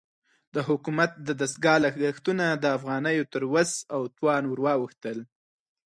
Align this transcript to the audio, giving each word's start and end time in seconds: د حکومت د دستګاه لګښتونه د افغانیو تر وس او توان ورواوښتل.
د 0.53 0.55
حکومت 0.67 1.11
د 1.27 1.29
دستګاه 1.41 1.81
لګښتونه 1.85 2.45
د 2.53 2.65
افغانیو 2.77 3.29
تر 3.33 3.41
وس 3.53 3.71
او 3.95 4.01
توان 4.17 4.43
ورواوښتل. 4.47 5.17